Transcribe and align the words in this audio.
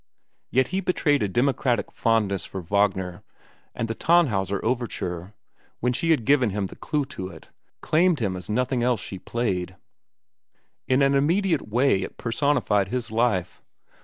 Yet 0.49 0.69
he 0.69 0.81
betrayed 0.81 1.21
a 1.21 1.27
democratic 1.27 1.91
fondness 1.91 2.43
for 2.43 2.59
Wagner, 2.59 3.21
and 3.75 3.87
the 3.87 3.93
"Tannhäuser" 3.93 4.59
overture, 4.63 5.35
when 5.79 5.93
she 5.93 6.09
had 6.09 6.25
given 6.25 6.49
him 6.49 6.65
the 6.65 6.75
clew 6.75 7.05
to 7.05 7.27
it, 7.27 7.49
claimed 7.81 8.19
him 8.19 8.35
as 8.35 8.49
nothing 8.49 8.81
else 8.81 8.99
she 8.99 9.19
played. 9.19 9.75
In 10.87 11.03
an 11.03 11.13
immediate 11.13 11.67
way 11.69 12.01
it 12.01 12.17
personified 12.17 12.87
his 12.87 13.11
life. 13.11 13.61